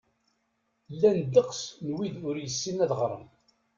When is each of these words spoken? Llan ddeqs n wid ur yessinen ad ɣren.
Llan 0.93 1.19
ddeqs 1.21 1.61
n 1.85 1.87
wid 1.95 2.15
ur 2.29 2.35
yessinen 2.39 2.83
ad 2.85 2.91
ɣren. 2.99 3.25